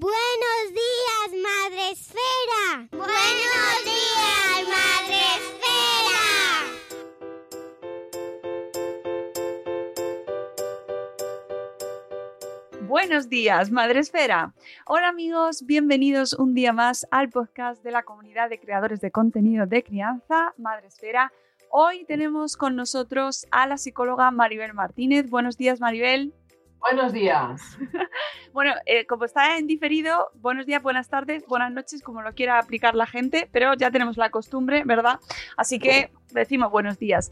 [0.00, 2.88] Buenos días, Madre Esfera.
[2.90, 6.24] Buenos días, Madre Esfera.
[12.80, 14.54] Buenos días, Madre Esfera.
[14.86, 19.66] Hola amigos, bienvenidos un día más al podcast de la comunidad de creadores de contenido
[19.66, 21.30] de crianza, Madre Esfera.
[21.68, 25.28] Hoy tenemos con nosotros a la psicóloga Maribel Martínez.
[25.28, 26.32] Buenos días, Maribel.
[26.80, 27.76] Buenos días.
[28.52, 32.58] Bueno, eh, como está en diferido, buenos días, buenas tardes, buenas noches, como lo quiera
[32.58, 35.20] aplicar la gente, pero ya tenemos la costumbre, ¿verdad?
[35.56, 37.30] Así que decimos buenos días.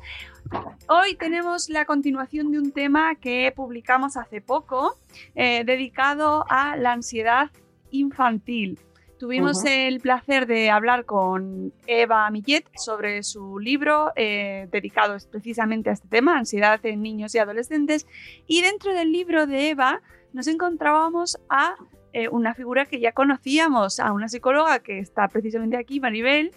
[0.88, 4.96] Hoy tenemos la continuación de un tema que publicamos hace poco,
[5.34, 7.50] eh, dedicado a la ansiedad
[7.90, 8.78] infantil.
[9.18, 15.94] Tuvimos el placer de hablar con Eva Millet sobre su libro eh, dedicado precisamente a
[15.94, 18.06] este tema, ansiedad en niños y adolescentes.
[18.46, 20.02] Y dentro del libro de Eva
[20.32, 21.74] nos encontrábamos a
[22.12, 26.52] eh, una figura que ya conocíamos, a una psicóloga que está precisamente aquí, Maribel,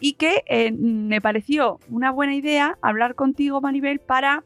[0.00, 4.42] y que eh, me pareció una buena idea hablar contigo, Maribel, para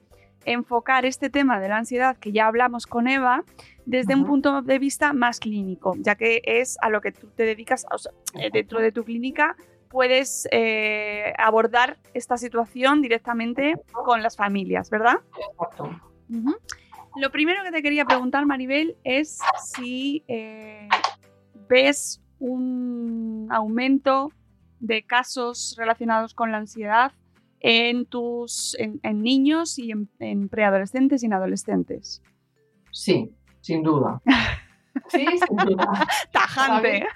[0.47, 3.45] enfocar este tema de la ansiedad que ya hablamos con Eva
[3.85, 7.45] desde un punto de vista más clínico, ya que es a lo que tú te
[7.45, 9.57] dedicas, o sea, eh, dentro de tu clínica
[9.89, 15.17] puedes eh, abordar esta situación directamente con las familias, ¿verdad?
[15.53, 15.91] Exacto.
[17.17, 19.39] Lo primero que te quería preguntar, Maribel, es
[19.73, 20.89] si eh,
[21.69, 24.33] ves un aumento
[24.81, 27.13] de casos relacionados con la ansiedad
[27.69, 32.23] en tus en, en niños y en, en preadolescentes y en adolescentes.
[32.93, 34.23] Sí, sin duda.
[35.09, 36.07] Sí, sin duda.
[36.33, 37.07] Tajante.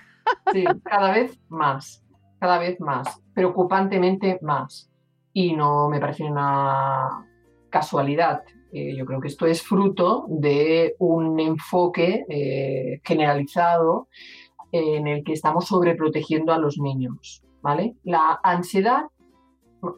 [0.53, 2.05] Sí, cada vez más,
[2.39, 4.93] cada vez más, preocupantemente más.
[5.33, 7.27] Y no me parece una
[7.71, 8.43] casualidad.
[8.71, 14.09] Eh, yo creo que esto es fruto de un enfoque eh, generalizado
[14.73, 17.43] en el que estamos sobreprotegiendo a los niños.
[17.63, 17.97] ¿vale?
[18.05, 19.05] La ansiedad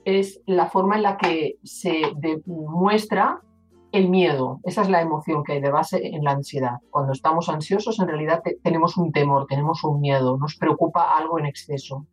[0.04, 3.40] es la forma en la que se demuestra
[3.92, 4.58] el miedo.
[4.64, 6.76] Esa es la emoción que hay de base en la ansiedad.
[6.88, 11.38] Cuando estamos ansiosos, en realidad te- tenemos un temor, tenemos un miedo, nos preocupa algo
[11.38, 12.06] en exceso.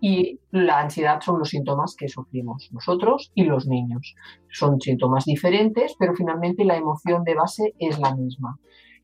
[0.00, 4.14] Y la ansiedad son los síntomas que sufrimos nosotros y los niños.
[4.50, 8.58] Son síntomas diferentes, pero finalmente la emoción de base es la misma.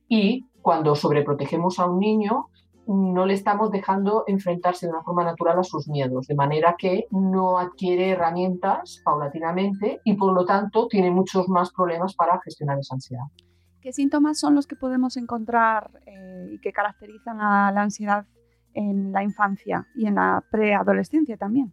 [0.08, 2.46] Y cuando sobreprotegemos a un niño,
[2.86, 7.06] no le estamos dejando enfrentarse de una forma natural a sus miedos, de manera que
[7.10, 12.94] no adquiere herramientas paulatinamente y por lo tanto tiene muchos más problemas para gestionar esa
[12.94, 13.24] ansiedad.
[13.80, 18.26] ¿Qué síntomas son los que podemos encontrar eh, y que caracterizan a la ansiedad
[18.74, 21.72] en la infancia y en la preadolescencia también?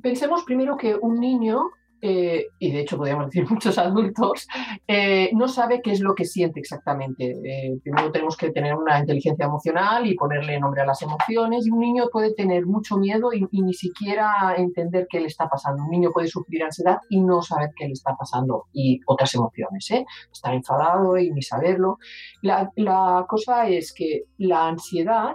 [0.00, 1.70] Pensemos primero que un niño,
[2.04, 4.48] eh, y de hecho podríamos decir muchos adultos,
[4.88, 7.30] eh, no sabe qué es lo que siente exactamente.
[7.30, 11.66] Eh, primero tenemos que tener una inteligencia emocional y ponerle nombre a las emociones.
[11.66, 15.48] Y un niño puede tener mucho miedo y, y ni siquiera entender qué le está
[15.48, 15.84] pasando.
[15.84, 19.88] Un niño puede sufrir ansiedad y no saber qué le está pasando y otras emociones.
[19.92, 20.04] ¿eh?
[20.32, 21.98] Estar enfadado y ni saberlo.
[22.42, 25.34] La, la cosa es que la ansiedad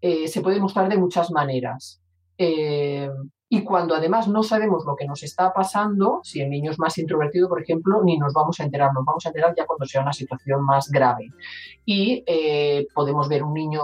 [0.00, 2.00] eh, se puede mostrar de muchas maneras.
[2.36, 3.08] Eh,
[3.50, 6.98] y cuando además no sabemos lo que nos está pasando, si el niño es más
[6.98, 10.02] introvertido, por ejemplo, ni nos vamos a enterar, nos vamos a enterar ya cuando sea
[10.02, 11.30] una situación más grave.
[11.86, 13.80] Y eh, podemos ver un niño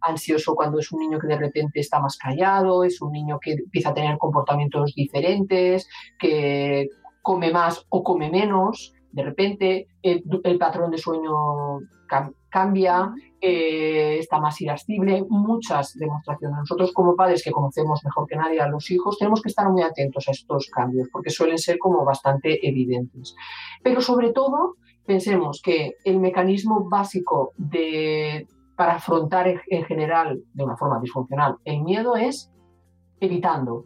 [0.00, 3.52] ansioso cuando es un niño que de repente está más callado, es un niño que
[3.52, 5.88] empieza a tener comportamientos diferentes,
[6.18, 6.88] que
[7.22, 10.22] come más o come menos, de repente el,
[10.58, 16.58] patrón de sueño cam cambia, eh, está más irascible, muchas demostraciones.
[16.58, 19.82] Nosotros como padres que conocemos mejor que nadie a los hijos, tenemos que estar muy
[19.82, 23.34] atentos a estos cambios porque suelen ser como bastante evidentes.
[23.82, 28.46] Pero sobre todo, pensemos que el mecanismo básico de
[28.76, 32.50] para afrontar en general de una forma disfuncional el miedo es
[33.20, 33.84] evitando.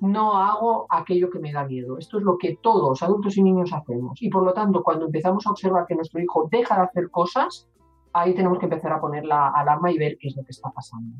[0.00, 1.98] No hago aquello que me da miedo.
[1.98, 4.20] Esto es lo que todos, adultos y niños, hacemos.
[4.22, 7.68] Y por lo tanto, cuando empezamos a observar que nuestro hijo deja de hacer cosas,
[8.12, 10.70] ahí tenemos que empezar a poner la alarma y ver qué es lo que está
[10.70, 11.16] pasando.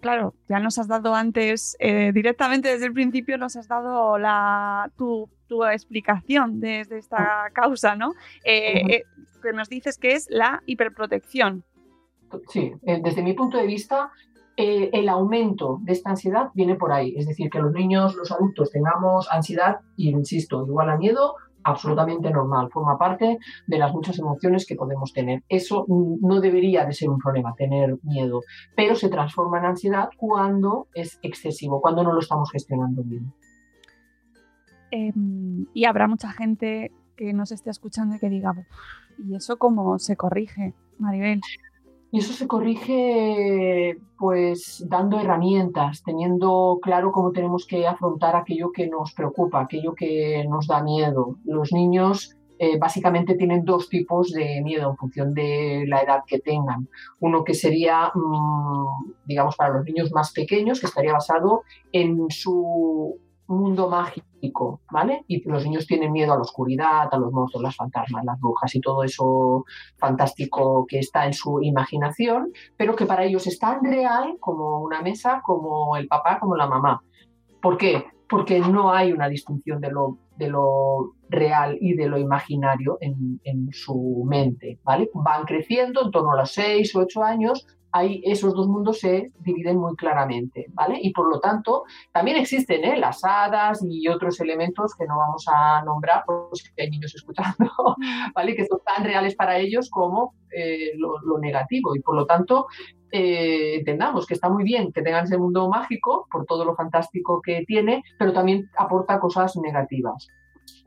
[0.00, 4.90] Claro, ya nos has dado antes, eh, directamente desde el principio nos has dado la,
[4.96, 5.28] tu,
[5.70, 7.50] explicación desde esta ah.
[7.52, 8.14] causa, ¿no?
[8.44, 9.04] Eh, eh,
[9.42, 11.64] que nos dices que es la hiperprotección.
[12.48, 14.12] Sí, desde mi punto de vista,
[14.56, 17.14] el aumento de esta ansiedad viene por ahí.
[17.16, 22.30] Es decir, que los niños, los adultos tengamos ansiedad, y insisto, igual a miedo, absolutamente
[22.30, 25.42] normal, forma parte de las muchas emociones que podemos tener.
[25.48, 28.42] Eso no debería de ser un problema, tener miedo,
[28.76, 33.32] pero se transforma en ansiedad cuando es excesivo, cuando no lo estamos gestionando bien.
[34.90, 38.52] Em, y habrá mucha gente que nos esté escuchando y que diga,
[39.18, 41.40] ¿y eso cómo se corrige, Maribel?
[42.12, 48.88] Y eso se corrige pues dando herramientas, teniendo claro cómo tenemos que afrontar aquello que
[48.88, 51.36] nos preocupa, aquello que nos da miedo.
[51.44, 56.40] Los niños eh, básicamente tienen dos tipos de miedo en función de la edad que
[56.40, 56.88] tengan.
[57.20, 63.18] Uno que sería, mm, digamos, para los niños más pequeños, que estaría basado en su
[63.46, 68.24] mundo mágico, Y los niños tienen miedo a la oscuridad, a los monstruos, las fantasmas,
[68.24, 69.64] las brujas y todo eso
[69.98, 75.02] fantástico que está en su imaginación, pero que para ellos es tan real como una
[75.02, 77.02] mesa, como el papá, como la mamá.
[77.60, 78.04] ¿Por qué?
[78.28, 80.18] Porque no hay una distinción de lo,
[81.28, 84.80] real y de lo imaginario en, su mente.
[84.84, 89.32] Van creciendo en torno a los 6 o 8 años, ahí esos dos mundos se
[89.40, 90.98] dividen muy claramente, ¿vale?
[91.00, 92.96] Y por lo tanto, también existen ¿eh?
[92.96, 97.70] las hadas y otros elementos que no vamos a nombrar, porque hay niños escuchando.
[98.34, 98.54] ¿vale?
[98.54, 101.94] Que son tan reales para ellos como eh, lo, negativo.
[101.94, 102.66] Y por lo tanto,
[103.10, 107.40] eh, entendamos que está muy bien que tengan ese mundo mágico por todo lo fantástico
[107.42, 110.28] que tiene, pero también aporta cosas negativas.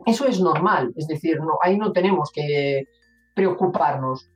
[0.05, 2.87] Eso es normal, es decir, no, ahí no tenemos que
[3.35, 4.29] preocuparnos.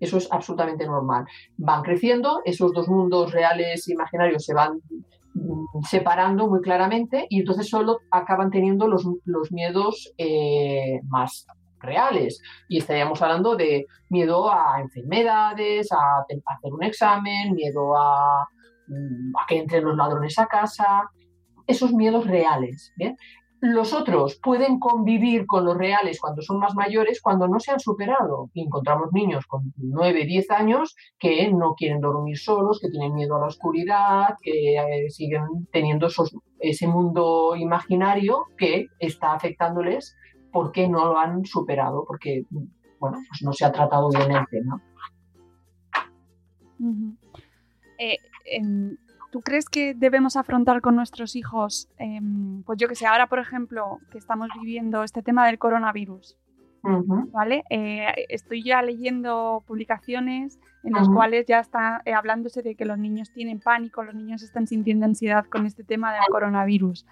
[0.00, 1.24] Eso es absolutamente normal.
[1.56, 4.80] Van creciendo, esos dos mundos reales e imaginarios se van
[5.34, 9.04] mm, separando muy claramente y entonces solo acaban teniendo los,
[9.50, 11.46] miedos eh, más
[11.80, 12.40] reales.
[12.68, 18.48] Y estaríamos hablando de miedo a enfermedades, a, hacer un examen, miedo a,
[18.86, 21.10] mm, a, que entren los ladrones a casa,
[21.66, 22.92] esos miedos reales.
[22.96, 23.16] ¿bien?
[23.60, 27.80] Los otros pueden convivir con los reales cuando son más mayores, cuando no se han
[27.80, 28.50] superado.
[28.54, 33.36] Y encontramos niños con 9, 10 años que no quieren dormir solos, que tienen miedo
[33.36, 36.08] a la oscuridad, que eh, siguen teniendo
[36.60, 40.16] ese mundo imaginario que está afectándoles
[40.52, 42.44] porque no lo han superado, porque
[43.00, 44.82] bueno, pues no se ha tratado bien el tema.
[49.30, 53.38] ¿Tú crees que debemos afrontar con nuestros hijos, em, pues yo que sé, ahora por
[53.38, 56.36] ejemplo, que estamos viviendo este tema del coronavirus?
[57.32, 57.64] ¿Vale?
[57.70, 62.96] Eh, estoy ya leyendo publicaciones en las cuales ya está eh, hablándose de que los
[62.98, 67.04] niños tienen pánico, los niños están sintiendo ansiedad con este tema del coronavirus.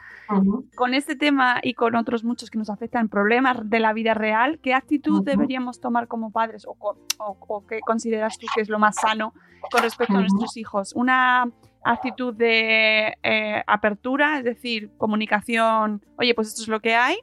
[0.76, 4.60] Con este tema y con otros muchos que nos afectan, problemas de la vida real,
[4.60, 6.76] ¿qué actitud deberíamos tomar como padres o,
[7.18, 9.34] o, qué consideras tú que es lo más sano
[9.70, 10.92] con respecto a nuestros hijos?
[10.94, 11.50] ¿Una
[11.86, 17.16] actitud de eh, apertura, es decir, comunicación, oye, pues esto es lo que hay,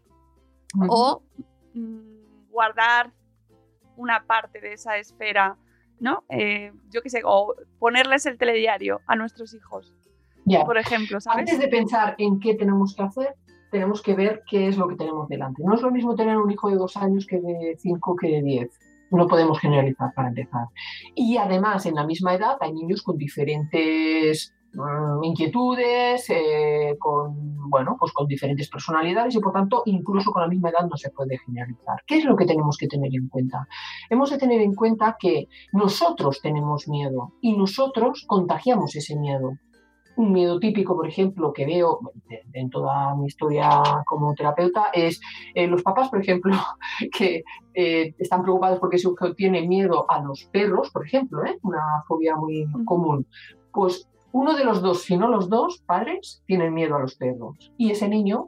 [0.87, 1.21] o
[1.73, 3.11] mm, guardar
[3.97, 5.57] una parte de esa esfera,
[5.99, 6.23] ¿no?
[6.29, 9.93] Eh, yo qué sé, o ponerles el telediario a nuestros hijos,
[10.65, 11.19] por ejemplo.
[11.27, 13.35] Antes de pensar en qué tenemos que hacer,
[13.69, 15.63] tenemos que ver qué es lo que tenemos delante.
[15.63, 18.41] No es lo mismo tener un hijo de dos años que de cinco que de
[18.41, 18.79] diez
[19.13, 20.67] no podemos generalizar para empezar.
[21.15, 27.95] Y además, en la misma edad hay niños con diferentes mm, inquietudes, eh, con, bueno,
[27.99, 31.37] pues con diferentes personalidades y por tanto incluso con la misma edad no se puede
[31.37, 32.01] generalizar.
[32.07, 33.67] ¿Qué es lo que tenemos que tener en cuenta?
[34.09, 39.57] Hemos de tener en cuenta que nosotros tenemos miedo y nosotros contagiamos ese miedo
[40.15, 41.99] un miedo típico, por ejemplo, que veo
[42.53, 45.19] en toda mi historia como terapeuta es
[45.55, 46.55] eh, los papás, por ejemplo,
[47.11, 47.43] que
[47.73, 51.57] eh, están preocupados porque su hijo tiene miedo a los perros, por ejemplo, ¿eh?
[51.63, 53.25] una fobia muy común.
[53.71, 57.71] Pues uno de los dos, si no los dos padres, tienen miedo a los perros.
[57.77, 58.47] Y ese niño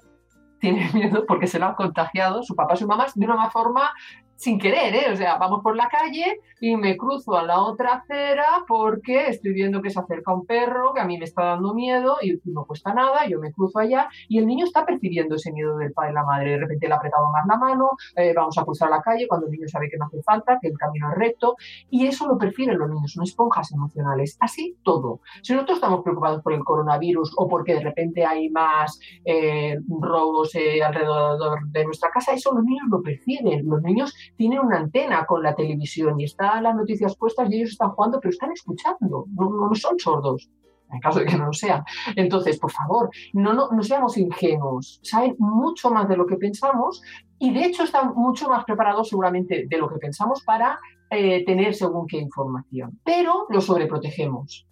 [0.59, 3.91] tiene miedo porque se lo han contagiado su papá y su mamá de una forma
[4.35, 5.11] sin querer, ¿eh?
[5.11, 9.53] O sea, vamos por la calle y me cruzo a la otra acera porque estoy
[9.53, 12.65] viendo que se acerca un perro que a mí me está dando miedo y no
[12.65, 16.11] cuesta nada, yo me cruzo allá y el niño está percibiendo ese miedo del padre
[16.11, 16.51] y la madre.
[16.51, 19.47] De repente le ha apretado más la mano, eh, vamos a cruzar la calle cuando
[19.47, 21.55] el niño sabe que no hace falta, que el camino es recto
[21.89, 24.37] y eso lo perciben los niños, son esponjas emocionales.
[24.39, 25.21] Así todo.
[25.43, 30.55] Si nosotros estamos preocupados por el coronavirus o porque de repente hay más eh, robos
[30.55, 33.67] eh, alrededor de nuestra casa, eso los niños lo perciben.
[33.67, 37.71] Los niños tienen una antena con la televisión y están las noticias puestas y ellos
[37.71, 40.49] están jugando, pero están escuchando, no, no son sordos
[40.91, 41.83] en caso de que no lo sean.
[42.15, 47.01] Entonces, por favor, no, no, seamos ingenuos, saben mucho más de lo que pensamos
[47.39, 50.79] y de hecho están mucho más preparados seguramente de lo que pensamos para
[51.09, 54.67] eh, tener según qué información, pero lo sobreprotegemos,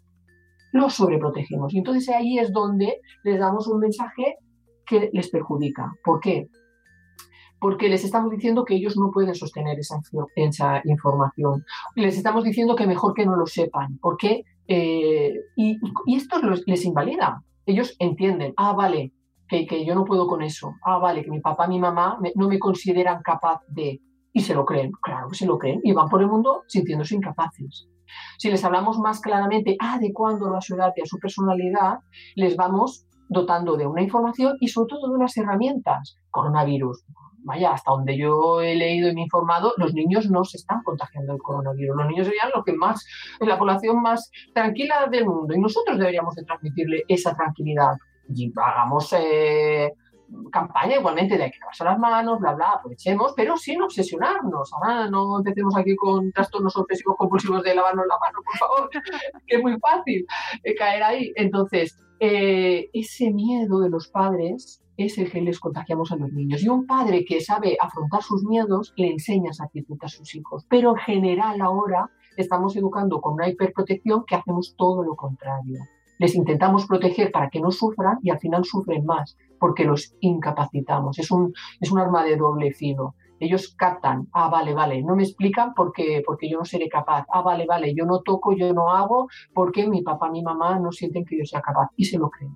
[0.72, 4.38] lo sobreprotegemos y entonces ahí es donde les damos un mensaje
[4.86, 5.94] que les perjudica.
[6.04, 6.48] ¿Por qué?
[7.64, 11.64] Porque les estamos diciendo que ellos no pueden sostener esa, información.
[11.96, 13.98] Les estamos diciendo que mejor que no lo sepan.
[14.00, 14.44] ¿Por qué?
[14.68, 15.80] Eh, y,
[16.14, 17.42] esto les invalida.
[17.66, 19.14] Ellos entienden, ah, vale,
[19.48, 20.74] que, yo no puedo con eso.
[20.84, 24.02] Ah, vale, que mi papá, mi mamá no me consideran capaz de...
[24.34, 25.80] Y se lo creen, claro se lo creen.
[25.86, 27.88] Y van por el mundo sintiéndose incapaces.
[28.40, 32.00] Si les hablamos más claramente, adecuando a su edad y a su personalidad,
[32.36, 36.18] les vamos dotando de una información y sobre todo de unas herramientas.
[36.30, 37.06] Coronavirus,
[37.44, 40.82] vaya, hasta donde yo he leído y me he informado, los niños no se están
[40.84, 41.96] contagiando el coronavirus.
[41.98, 43.06] Los niños serían lo que más,
[43.40, 45.54] la población más tranquila del mundo.
[45.54, 47.98] Y nosotros deberíamos de transmitirle esa tranquilidad.
[48.34, 49.92] Y hagamos eh,
[50.52, 54.72] campaña igualmente de que lavarse las manos, bla, bla, aprovechemos, pero sin obsesionarnos.
[54.74, 58.90] Ahora no empecemos aquí con trastornos obsesivos compulsivos de lavarnos la mano, por favor,
[59.48, 60.26] que es muy fácil
[60.64, 61.34] eh, caer ahí.
[61.36, 66.64] Entonces, eh, ese miedo de los padres es el que les contagiamos a los niños.
[66.64, 70.66] Y un padre que sabe afrontar sus miedos le enseña esa actitud a sus hijos.
[70.70, 75.80] Pero en general ahora estamos educando con una hiperprotección que hacemos todo lo contrario.
[76.20, 81.18] Les intentamos proteger para que no sufran y al final sufren más porque los incapacitamos.
[81.20, 83.16] Es un, es un arma de doble filo.
[83.40, 87.26] Ellos captan, ah, vale, vale, no me explican porque, porque yo no seré capaz.
[87.30, 90.92] Ah, vale, vale, yo no toco, yo no hago porque mi papá, mi mamá no
[90.92, 92.56] sienten que yo sea capaz y se lo creen.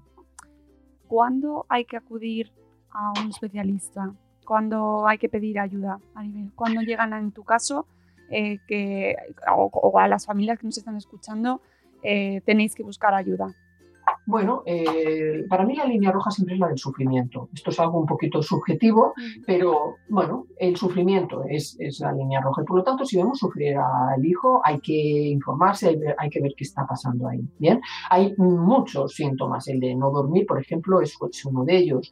[1.07, 2.51] ¿Cuándo hay que acudir
[2.91, 4.13] a un especialista?
[4.45, 6.51] ¿Cuándo hay que pedir ayuda a nivel?
[6.55, 7.87] ¿Cuándo llegan en tu caso
[8.29, 9.15] eh, que,
[9.53, 11.61] o, a las familias que nos están escuchando
[12.03, 13.53] eh, tenéis que buscar ayuda?
[14.27, 17.47] Bueno, eh, para mí la línea roja siempre es la del sufrimiento.
[17.53, 19.13] Esto es algo un poquito subjetivo,
[19.45, 22.61] pero bueno, el sufrimiento es, la línea roja.
[22.61, 26.51] Y por lo tanto, si vemos sufrir al hijo, hay que informarse, hay, que ver
[26.57, 27.39] qué está pasando ahí.
[27.57, 27.79] Bien,
[28.09, 29.69] hay muchos síntomas.
[29.69, 32.11] El de no dormir, por ejemplo, es, uno de ellos.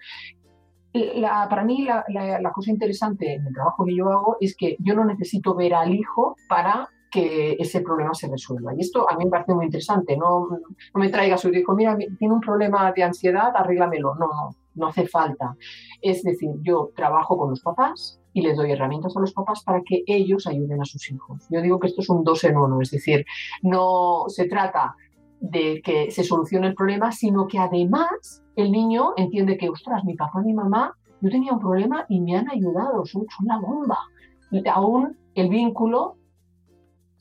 [1.49, 2.05] para mí la,
[2.39, 5.73] la, cosa interesante en el trabajo que yo hago es que yo no necesito ver
[5.73, 8.73] al hijo para que ese problema se resuelva.
[8.75, 10.17] Y esto a mí me parece muy interesante.
[10.17, 14.15] No, no me traiga su hijo, mira, tiene un problema de ansiedad, arréglamelo.
[14.15, 15.55] No, no, no hace falta.
[16.01, 19.81] Es decir, yo trabajo con los papás y les doy herramientas a los papás para
[19.81, 21.47] que ellos ayuden a sus hijos.
[21.49, 23.25] Yo digo que esto es un dos en uno, es decir,
[23.61, 24.93] no se trata
[25.39, 30.15] de que se solucione el problema, sino que además el niño entiende que, ostras, mi
[30.15, 33.57] papá y mi mamá, yo tenía un problema y me han ayudado, son, son la
[33.57, 33.99] bomba.
[34.73, 36.17] Aún el vínculo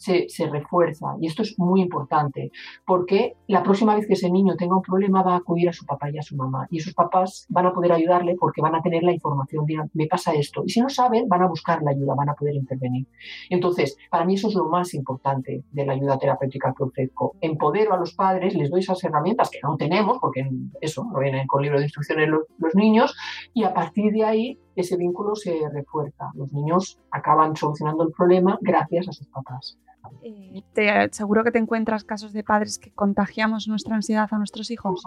[0.05, 1.17] se, refuerza.
[1.21, 2.51] Y esto es muy importante,
[2.87, 5.85] porque la próxima vez que ese niño tenga un problema va a acudir a su
[5.87, 6.67] papá y a su mamá.
[6.71, 10.33] Y esos papás van a poder ayudarle porque van a tener la información, me pasa
[10.33, 10.63] esto.
[10.65, 13.07] Y si no saben, van a buscar la ayuda, van a poder intervenir.
[13.51, 17.37] Entonces, para mí eso es lo más importante de la ayuda terapéutica que ofrezco.
[17.41, 20.49] Empodero a los padres, les doy esas herramientas que no tenemos, porque
[20.81, 23.17] eso no vienen con libro de instrucciones los, los niños,
[23.53, 26.31] y a partir de ahí ese vínculo se refuerza.
[26.35, 29.79] Los niños acaban solucionando el problema gracias a sus papás.
[30.23, 34.71] Eh, te, seguro que te encuentras casos de padres que contagiamos nuestra ansiedad a nuestros
[34.71, 35.03] hijos.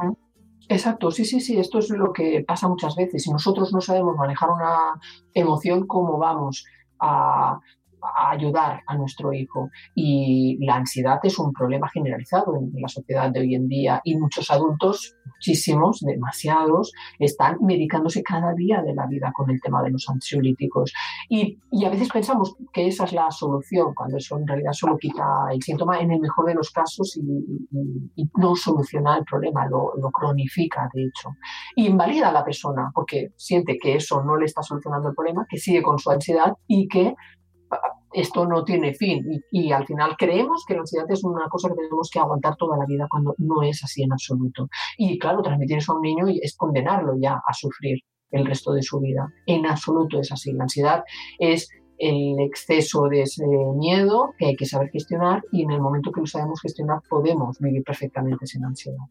[0.70, 3.24] Exacto, sí, sí, sí, esto es lo que pasa muchas veces.
[3.24, 5.00] Si nosotros no sabemos manejar una
[5.34, 6.66] emoción, ¿cómo vamos
[7.00, 7.60] a,
[8.16, 9.70] a ayudar a nuestro hijo.
[9.96, 14.18] Y la ansiedad es un problema generalizado en la sociedad de hoy en día y
[14.18, 19.92] muchos adultos, muchísimos, demasiados, están medicándose cada día de la vida con el tema de
[19.92, 20.94] los ansiolíticos.
[21.30, 24.98] Y, y a veces pensamos que esa es la solución, cuando eso en realidad solo
[24.98, 27.22] quita el síntoma en el mejor de los casos y,
[28.16, 31.30] y, no soluciona el problema, lo, lo cronifica, de hecho.
[31.76, 35.46] Y invalida a la persona porque siente que eso no le está solucionando el problema,
[35.50, 37.16] que sigue con su ansiedad y que
[38.14, 41.76] esto no tiene fin y, al final creemos que la ansiedad es una cosa que
[41.76, 44.70] tenemos que aguantar toda la vida cuando no es así en absoluto.
[44.98, 48.00] Y claro, transmitir eso a un niño es condenarlo ya a sufrir
[48.32, 49.28] el resto de su vida.
[49.46, 50.52] En absoluto es así.
[50.54, 51.04] La ansiedad
[51.40, 53.46] es el exceso de ese
[53.76, 57.58] miedo que hay que saber gestionar y en el momento que lo sabemos gestionar podemos
[57.60, 59.04] vivir perfectamente sin ansiedad.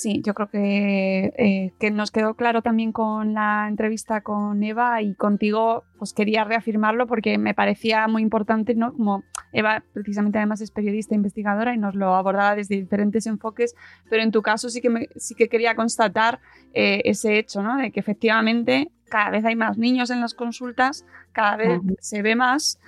[0.00, 5.02] Sí, yo creo que, eh, que, nos quedó claro también con la entrevista con Eva
[5.02, 8.94] y contigo, pues quería reafirmarlo porque me parecía muy importante, ¿no?
[8.94, 13.74] Como Eva precisamente además es periodista e investigadora y nos lo abordaba desde diferentes enfoques,
[14.08, 16.40] pero en tu caso sí que, me, sí que quería constatar
[16.72, 17.76] eh, ese hecho, ¿no?
[17.76, 22.34] De que efectivamente cada vez hay más niños en las consultas, cada vez se ve
[22.36, 22.78] más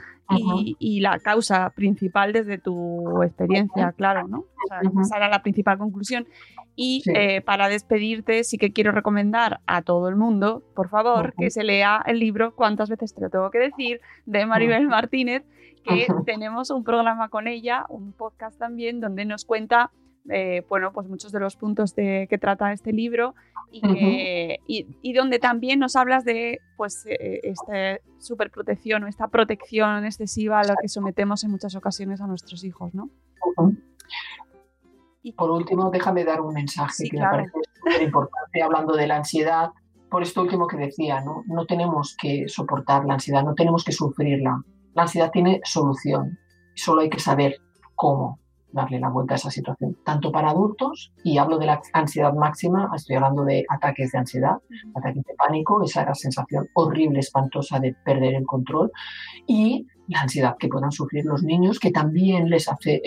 [0.79, 4.39] y, la causa principal desde tu experiencia, claro, ¿no?
[4.39, 6.27] O sea, esa era la principal conclusión.
[6.75, 11.51] Y eh, para despedirte, sí que quiero recomendar a todo el mundo, por favor, que
[11.51, 15.43] se lea el libro Cuántas veces te lo tengo que decir, de Maribel Martínez,
[15.85, 19.91] que tenemos un programa con ella, un podcast también, donde nos cuenta
[20.31, 23.35] eh, bueno, pues muchos de los puntos de, que trata este libro
[23.73, 30.61] y, y, donde también nos hablas de pues, eh, esta superprotección o esta protección excesiva
[30.61, 33.11] a la que sometemos en muchas ocasiones a nuestros hijos, ¿no?
[35.23, 39.17] Y por último, déjame dar un mensaje que me parece súper importante hablando de la
[39.17, 39.71] ansiedad.
[40.11, 41.43] Por esto último que decía, ¿no?
[41.47, 44.63] no tenemos que soportar la ansiedad, no tenemos que sufrirla.
[44.95, 46.39] La ansiedad tiene solución,
[46.75, 47.57] solo hay que saber
[47.95, 48.42] cómo
[48.73, 52.91] darle la vuelta a esa situación, tanto para adultos, y hablo de la ansiedad máxima,
[52.95, 54.57] estoy hablando de ataques de ansiedad,
[54.95, 58.91] ataques de pánico, esa sensación horrible, espantosa de perder el control,
[59.47, 63.03] y la ansiedad que puedan sufrir los niños, que también les hace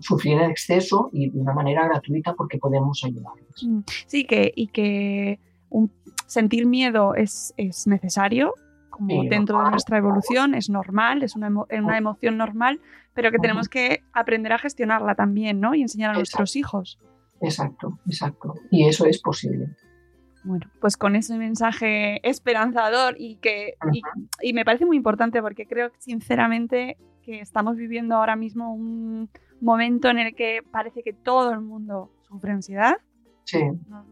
[0.00, 3.64] sufrir en exceso y de una manera gratuita porque podemos ayudarles.
[3.64, 5.90] Mm, sí, que, y que un,
[6.26, 8.54] sentir miedo es, es necesario,
[8.90, 12.80] como dentro de nuestra evolución, es normal, es una, una emoción normal,
[13.14, 15.74] pero que tenemos que aprender a gestionarla también, ¿no?
[15.74, 16.98] Y enseñar a nuestros hijos.
[17.40, 18.54] Exacto, exacto.
[18.70, 19.68] Y eso es posible.
[20.44, 23.74] Bueno, pues con ese mensaje esperanzador y que
[24.42, 29.30] y, me parece muy importante porque creo sinceramente que estamos viviendo ahora mismo un
[29.62, 32.96] momento en el que parece que todo el mundo sufre ansiedad
[33.44, 33.60] Sí,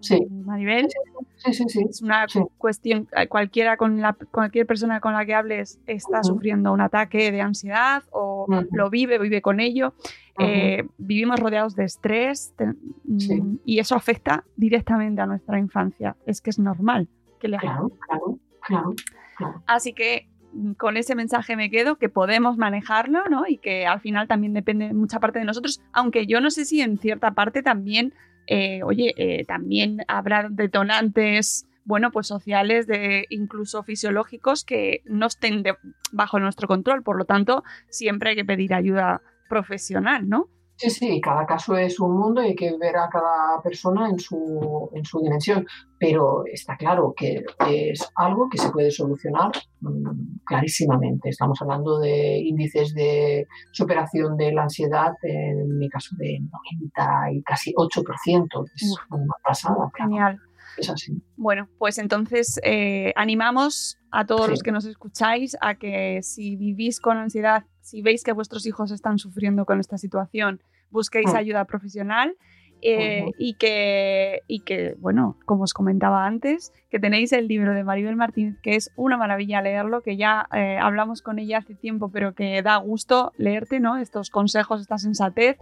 [0.01, 0.27] sí.
[0.31, 0.89] Maribel.
[1.37, 1.85] Sí, sí, sí.
[1.89, 2.27] Es una
[2.59, 7.33] cuestión, eh, cualquiera con la, cualquier persona con la que hables está sufriendo un ataque
[7.33, 9.95] de ansiedad o lo vive, vive con ello.
[10.39, 12.55] Eh, vivimos rodeados de estrés
[13.05, 16.17] mm, y eso afecta directamente a nuestra infancia.
[16.27, 17.09] Es que es normal
[17.41, 22.57] que le claro, claro, claro, Así que mm, con ese mensaje me quedo, que podemos
[22.57, 23.47] manejarlo, ¿no?
[23.47, 26.81] Y que al final también depende mucha parte de nosotros, aunque yo no sé si
[26.81, 28.15] en cierta parte también
[28.47, 35.65] eh, oye, eh, también habrá detonantes, bueno, pues sociales, de, incluso fisiológicos, que no estén
[36.13, 37.03] bajo nuestro control.
[37.03, 40.49] Por lo tanto, siempre hay que pedir ayuda profesional, ¿no?
[40.83, 44.19] Sí, sí, cada caso es un mundo y hay que ver a cada persona en
[44.19, 45.65] su, en su dimensión,
[45.97, 51.29] pero está claro que es algo que se puede solucionar mm, clarísimamente.
[51.29, 57.43] Estamos hablando de índices de superación de la ansiedad, en mi caso de 90 y
[57.45, 59.89] casi 8%, es una pasada.
[59.97, 60.41] Genial.
[60.77, 61.23] Es así.
[61.37, 66.99] Bueno, pues entonces eh, animamos a todos los que nos escucháis a que si vivís
[66.99, 70.61] con ansiedad, si veis que vuestros hijos están sufriendo con esta situación,
[70.93, 71.37] busquéis mm.
[71.37, 72.37] ayuda profesional.
[72.85, 77.85] Eh, y, que, y que, bueno, como os comentaba antes, que tenéis el libro de
[77.85, 82.11] Maribel Martínez, que es una maravilla leerlo, que ya eh, hablamos con ella hace tiempo,
[82.11, 83.99] pero que da gusto leerte, ¿no?
[83.99, 85.59] Estos consejos, esta sensatez.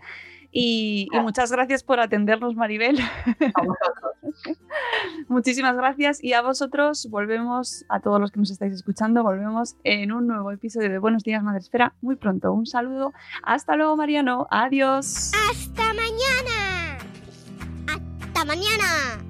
[0.53, 2.99] Y, muchas gracias por atendernos, Maribel.
[3.01, 4.11] A vosotros.
[5.29, 10.13] Muchísimas gracias y a vosotros volvemos, a todos los que nos estáis escuchando, volvemos en
[10.13, 12.53] un nuevo episodio de Buenos Días Madre Esfera muy pronto.
[12.53, 13.13] Un saludo.
[13.43, 14.47] Hasta luego, Mariano.
[14.51, 15.33] Adiós.
[15.51, 16.10] Hasta mañana.
[18.44, 19.30] Mañana.